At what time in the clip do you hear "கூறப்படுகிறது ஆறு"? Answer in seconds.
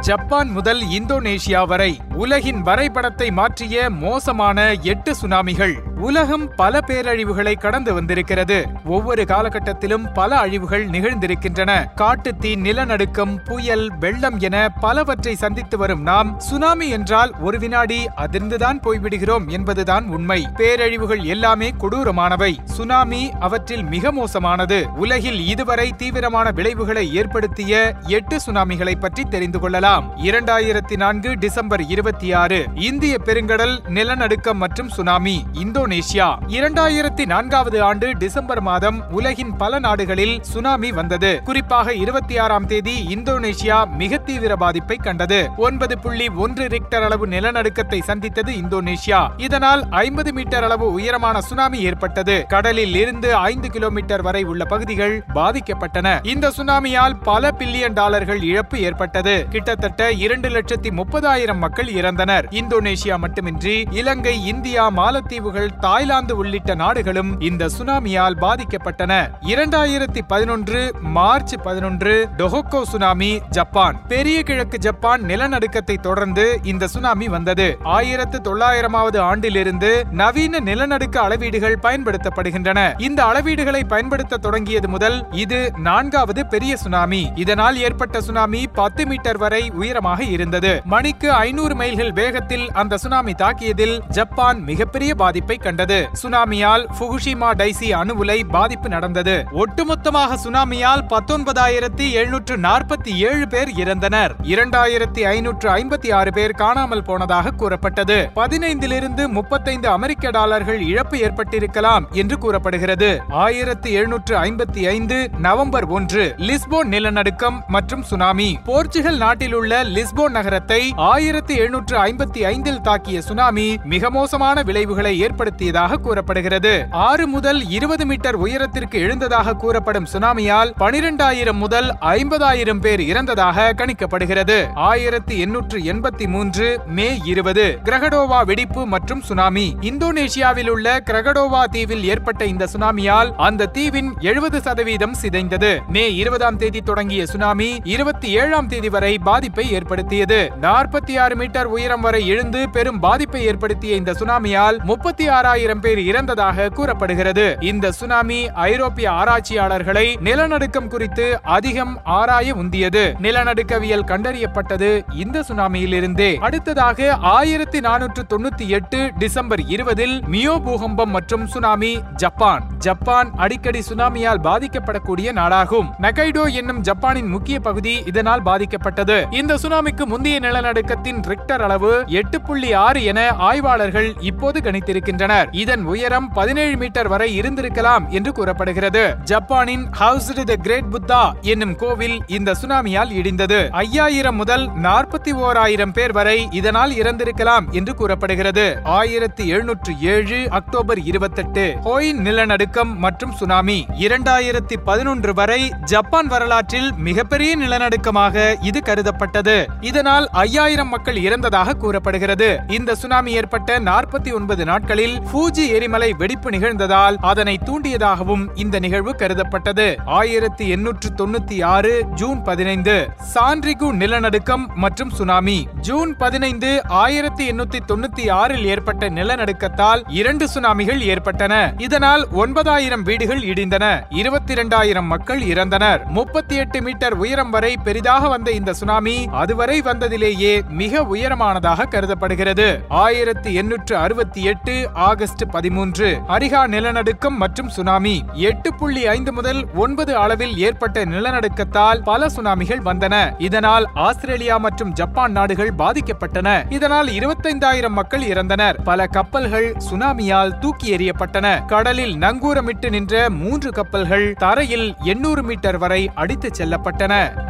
125.96-127.26